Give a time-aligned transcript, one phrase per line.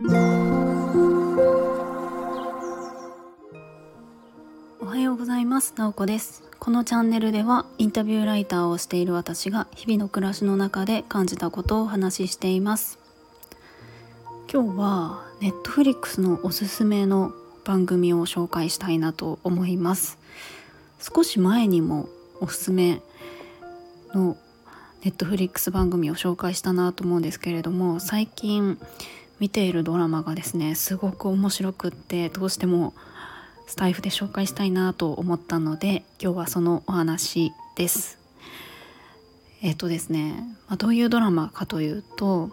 [0.00, 0.04] お
[4.86, 5.74] はようございます。
[5.76, 6.44] なおこです。
[6.60, 13.00] このチャンネルではインタビューライターをしている私が日々の暮らしの中で感じたことをお話ししています。
[14.48, 17.32] 今日はネットフリックスのおすすめの
[17.64, 20.16] 番組を紹介したいなと思います。
[21.00, 22.08] 少し前にも
[22.40, 23.02] おすすめ
[24.14, 24.36] の
[25.02, 28.78] ネットフリックス番組を紹介したなと思うんですけれども最近
[29.40, 32.94] 見ているドラマがですねすごく面白くってどうしても
[33.66, 38.18] スタイフで紹介したいなと思ったので今日はそのお話です。
[39.60, 42.50] えっ、とですね、まあ、どういうドラマかというと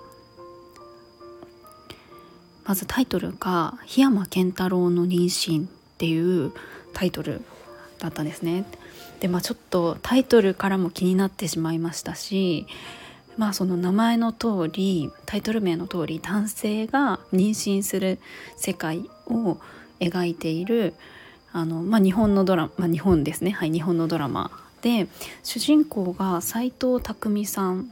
[2.66, 6.52] まずタイトルが「檜山健太郎の妊娠」っていう
[6.94, 7.42] タイトル
[8.00, 8.66] だったんですね。
[9.20, 12.68] でまあちょっとタイトルからも気になってしまいましたし
[13.38, 18.20] まあその名前の通りタイトル名の通り男性が妊娠する
[18.58, 19.58] 世界を
[20.00, 20.94] 描いている
[21.52, 25.08] あの、まあ、日本のドラマ、まあ、日本ですねはい日本のドラマで
[25.44, 27.92] 主人公が斎藤工さん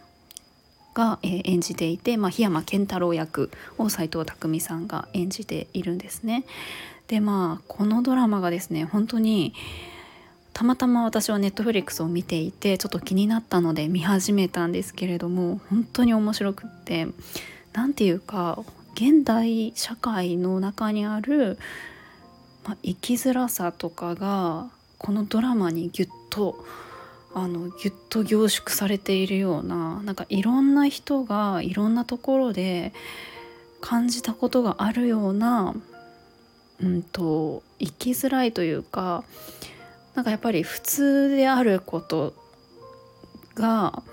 [0.94, 3.50] が、え、演じていて、まあ、檜山健太郎役
[3.80, 6.46] を斎藤工さんが演じているんですね。
[7.08, 9.54] でまあこのドラマがですね本当に
[10.54, 17.08] たまたま私はネットフリックスを見ていてちょっと気になったので見始めたんですけれども本当に面白くって
[17.74, 21.58] 何て言うか現代社会の中にある、
[22.64, 26.64] まあ、生きづらさとかがこのドラマにギュッと
[27.34, 32.94] あのギュッと凝縮されているようななんかいろんな人がいろんなところで
[33.82, 35.76] 感じたことがあるような、
[36.82, 39.24] うんと生きづらいというか
[40.16, 42.34] なんかやっぱり普通であること
[43.56, 44.04] が、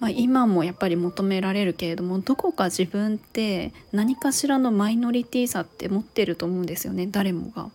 [0.00, 7.70] まあ、今もやっぱり求められるけれどもどこか自分って何かしらのマイノリティさって持ってると思うんですよね誰もが。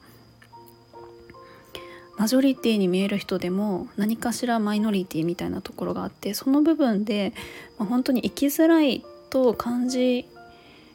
[2.15, 7.33] マジョリティに見える人でも何かしらマイノリティみたいなところがあってその部分で、
[7.79, 10.27] まあ、本当に生きづらいと感じ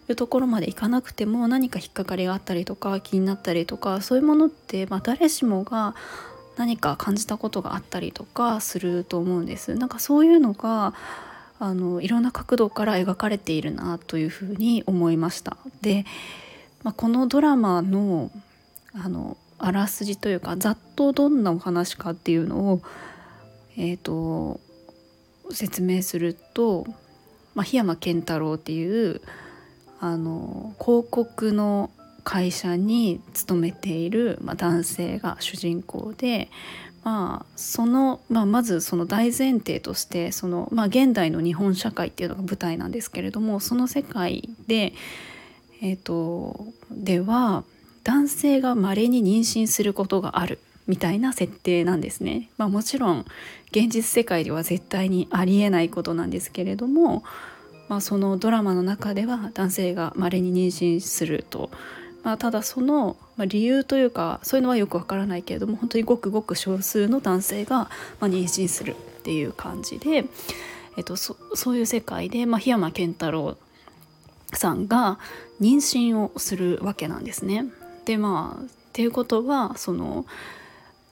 [0.09, 5.95] るところまでいかなくても何か引っかかりがあったりとか気になったりとかそういうものって、まあ、誰しもが
[6.57, 9.77] 何か感じたことがあったりとかすると思うんです。
[9.77, 10.93] なんかそういうのが
[11.61, 15.57] あのいろんな角度から描かれているなというふうに思いました。
[15.83, 16.05] で、
[16.83, 18.31] まあ、このドラマの
[18.95, 22.83] あのあらすじというかざっとどんなお話かっていうのを、
[23.77, 24.61] えーと、
[25.51, 26.87] 説明すると、
[27.55, 29.21] まあ、檜山健太郎っていう
[30.01, 31.91] あの広告の
[32.25, 36.51] 会社に勤めている、まあ、男性が主人公で、
[37.03, 44.93] まあそのまあ、まずその大前提としてその、まあ、現代の日本社会っていうのが舞台なんですけれどもその世界で、
[45.81, 47.65] えーと、では
[48.05, 52.51] 男性が稀に妊娠することがあるみたいな設定なんですね。
[52.57, 53.27] まあ、もちろん
[53.71, 57.23] 現実世界では絶対にありえないことなんですけれども、
[57.89, 61.71] まあ、そのドラマの中では男性が稀に妊娠すると、
[62.23, 67.91] まあ、ただその理由というかそういうのはよくわからないけれども本当にごくごく少数の男性が
[68.21, 70.25] ま妊娠するっていう感じで、
[70.97, 73.57] えっと、そそういう世界で、まあ、檜山健太郎
[74.53, 75.19] さんが
[75.61, 77.67] 妊娠をするわけなんですね。
[78.05, 80.27] でまあっていうことはその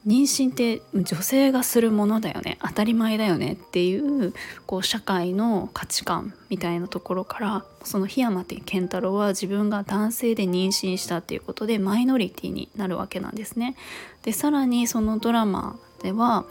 [0.07, 4.33] 妊娠って女性がするものだよね当たり前だよねっていう
[4.65, 13.75] こう社会の価値観みたいなところからその檜山健太郎は自分が男性で妊娠したっていうことでマイノリティになるわけなんですね。
[14.23, 16.45] でさらにそのドラマでは、ま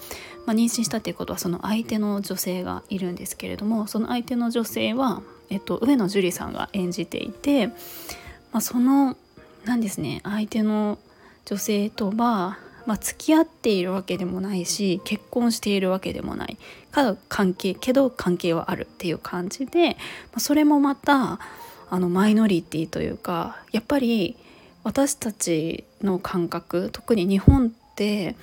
[0.49, 7.73] あ、妊娠したっていうことはその相手の女性がいるんですけれどもその相手の女性は、えっと、上野樹里さんが演じていて、ま
[8.59, 9.17] あ、その
[9.65, 10.99] 何ですね相手の
[11.47, 16.57] 女性とはまあ、付き合っているわけでもないし結婚しているわけでもない
[16.91, 19.95] か関係けど関係はあるっていう感じで、ま
[20.37, 21.39] あ、それもまた
[21.91, 24.37] あのマイノリティというかやっぱり
[24.85, 28.37] 私たちの感覚特に日本って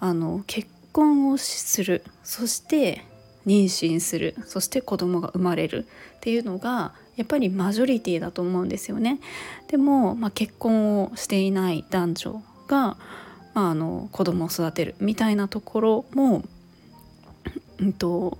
[0.00, 3.04] あの結婚をするそして
[3.46, 5.86] 妊娠するそして子供が生まれる
[6.16, 9.18] っていうのがやっぱりマジョリティだと思うんですよね。
[9.68, 12.96] でも、まあ、結婚をしていない男女が
[13.58, 16.44] まあ、あの子供を育てるみたいなところも、
[17.80, 18.38] うんと、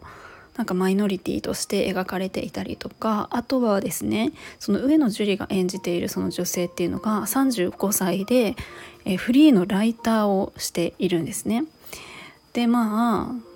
[0.56, 8.56] なんかマイノリティとして描かれていたりとかあとはですねその上野樹里が演じているその女性っていうのが35歳で、
[9.04, 11.64] えフリーのライターをしているんですね。
[12.52, 13.48] でまあ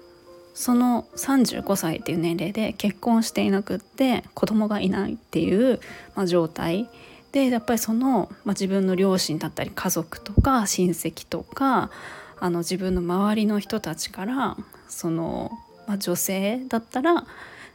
[0.54, 5.80] その35歳っていう年齢で結婚していなくって子供がいないっていう、
[6.14, 6.88] まあ、状態
[7.32, 11.90] でやっぱりその、まあ、自分の両親だったり家族とか親戚とか
[12.38, 14.56] あの自分の周りの人たちから
[14.88, 15.50] その、
[15.86, 17.24] まあ、女性だったら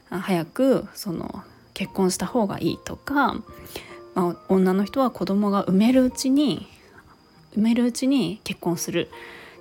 [0.10, 1.44] 早くその
[1.74, 3.34] 結婚した方がいいとか、
[4.14, 6.68] まあ、女の人は子供が産めるうちに
[7.54, 9.10] 産めるうちに結婚する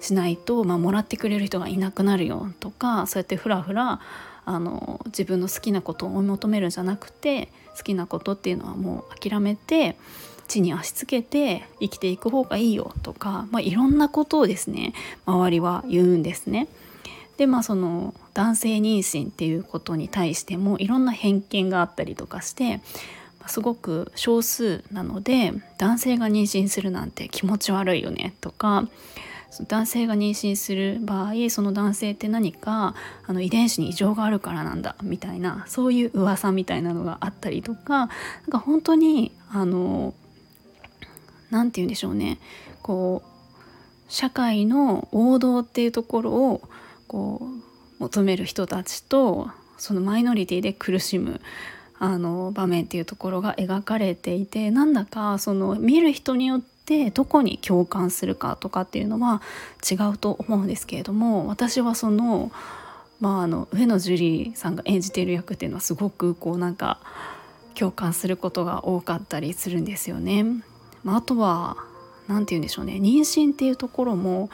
[0.01, 4.01] しないと、まあ、もらってくれる人がいなくなるよとかそうやってふらふら
[4.47, 9.97] あの自分の好きなことを追い求めるんじゃなくて好きなことっていうのはもう諦めて
[10.49, 14.95] 地に足つけて生きていく方がいいよとか、まあ、いろんなことをですね
[15.27, 16.69] 周りは言うんですね。
[17.37, 22.81] でまあその男性妊娠っていうことに対してもいろんな偏見があったりとかして
[23.47, 28.89] すごく少数なので男性が妊娠するなんて気持ち悪いよねとか
[29.65, 32.95] 男性が妊娠する場合その男性って何か
[33.27, 38.09] あの遺伝子に異常があるからなんだみたいなそういう噂みたいなのがあったりとかなん
[38.51, 40.15] か本当にあの
[41.51, 42.39] 何て言うんでしょうね。
[42.83, 43.29] こう
[44.09, 46.63] 社会の王道っていうところを
[47.09, 51.41] こう求める人たちとそのマイノリティで苦しむ
[51.99, 59.43] あの場面っていうところが描かれていてなんだかその見る人によっててどこに共感するかとかっていうのは
[59.89, 62.53] 違うと思うんですけれども私はその,、
[63.21, 64.17] まあ、あの上野樹
[64.47, 67.01] 里さんが演じている役っていうのはすごくこうなんか
[67.75, 70.45] 共感することが多かったりするんですよね。
[71.05, 71.77] まあ、あとは
[72.27, 74.49] 何て言うんでしょうね妊娠っていうところも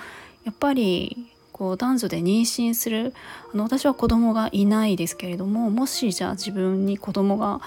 [0.44, 3.14] やっぱりこう男女で妊娠する
[3.54, 7.60] あの私は子供がいないですけれどももしじゃあ自分に子供が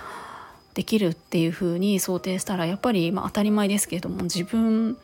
[0.76, 4.98] できるっていうふうに想定したらやっぱりまあ当たり前ですけれども自分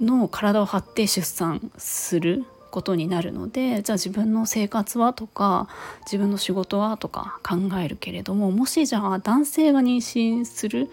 [0.00, 5.68] の体を張って出産することになるのでじゃあ自分の生活はとか
[6.06, 10.88] 自分の仕事はとか考えるけれどももしじゃあ男性が妊娠する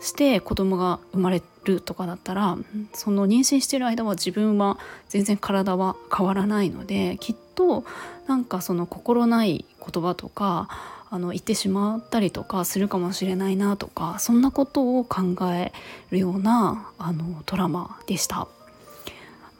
[0.00, 2.58] して子供が生まれるとかだったら
[2.92, 4.78] その妊娠してる間は自分は
[5.08, 7.84] 全然体は変わらないのできっと
[8.26, 10.68] なんかその心ない言葉とか
[11.10, 15.72] あの言ってしまったりとかするかもしれないなとかそんなことを考え
[16.10, 18.48] るようなあのドラマでした。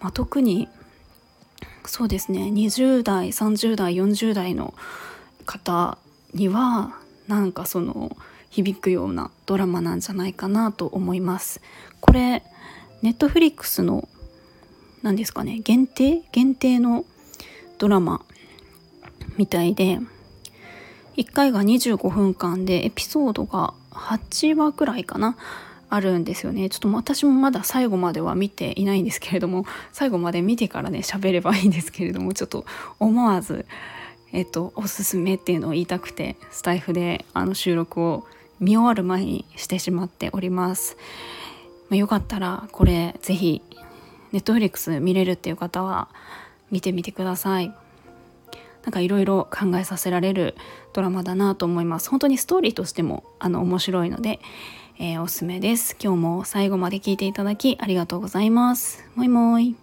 [0.00, 0.68] まあ、特に
[1.84, 4.74] そうですね20代30代40代の
[5.44, 5.98] 方
[6.34, 6.94] には
[7.26, 8.16] なんかその
[8.50, 11.60] 響くようなドラマなんじゃないかなと思います。
[12.00, 12.42] これ
[13.02, 14.08] ネットフリックスの
[15.02, 16.22] 何ですかね限定？
[16.32, 17.04] 限定の
[17.78, 18.24] ドラマ
[19.36, 19.98] みたいで
[21.18, 25.36] 1回が25分間でエピソードが8話くらいかな
[25.90, 26.68] あるんですよね。
[26.68, 32.64] ちょっと私もまだ最後までは見ていないんですけれども最後まで見てからね喋ればいいんですけれどもちょっと
[33.00, 33.66] 思わず
[34.32, 38.24] えっとおすすめっていうのを言いたくてスタイフであの収録を
[38.60, 40.96] 見終わる前にしてしまっております、
[41.88, 43.62] まあ、よかったらこれ是非
[44.30, 46.08] ネットフリックス見れるっていう方は
[46.70, 47.74] 見てみてください。
[48.84, 50.54] なんかいろいろ考えさせられる
[50.92, 52.10] ドラマだなと思います。
[52.10, 54.40] 本当にストーリーとしてもあの面白いので、
[54.98, 55.96] えー、おすすめです。
[56.02, 59.04] 今日も最後まで聞いていただきありがとうございます。
[59.14, 59.76] もいもい。